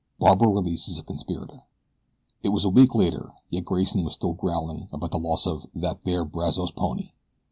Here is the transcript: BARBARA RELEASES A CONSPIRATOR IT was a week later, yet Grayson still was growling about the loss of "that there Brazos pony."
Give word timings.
BARBARA 0.19 0.49
RELEASES 0.49 0.97
A 0.97 1.03
CONSPIRATOR 1.03 1.61
IT 2.41 2.49
was 2.49 2.65
a 2.65 2.69
week 2.69 2.95
later, 2.95 3.33
yet 3.51 3.65
Grayson 3.65 4.09
still 4.09 4.31
was 4.31 4.39
growling 4.39 4.87
about 4.91 5.11
the 5.11 5.19
loss 5.19 5.45
of 5.45 5.67
"that 5.75 6.01
there 6.05 6.25
Brazos 6.25 6.71
pony." 6.71 7.11